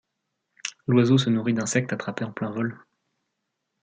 L'oiseau 0.87 1.19
se 1.19 1.29
nourrit 1.29 1.53
d'insectes 1.53 1.93
attrapés 1.93 2.23
en 2.25 2.31
plein 2.31 2.49
vol. 2.49 2.75